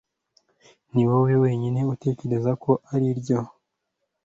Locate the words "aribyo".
2.93-3.39